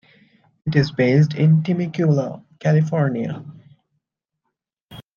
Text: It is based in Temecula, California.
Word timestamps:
It 0.65 0.75
is 0.75 0.91
based 0.91 1.35
in 1.35 1.61
Temecula, 1.61 2.41
California. 2.59 3.45